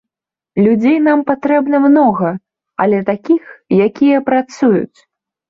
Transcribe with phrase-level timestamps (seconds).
[0.67, 2.31] Людзей нам патрэбна многа,
[2.87, 3.43] але такіх,
[3.87, 4.99] якія працуюць.